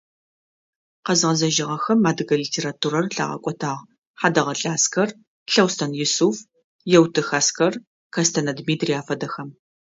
Къэзгъэзэжьыгъэхэм 1.05 1.99
адыгэ 2.09 2.35
литературэр 2.43 3.05
лъагъэкӏотагъ: 3.15 3.81
Хьадэгъэлӏэ 4.19 4.69
Аскэр, 4.75 5.09
Лъэустэн 5.51 5.91
Юсыф, 6.05 6.37
Еутых 6.97 7.29
Аскэр, 7.39 7.73
Кэстэнэ 8.13 8.51
Дмитрий 8.59 8.97
афэдэхэм. 9.01 9.49